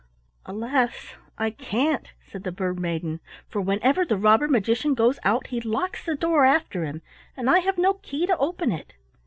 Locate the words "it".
8.71-8.95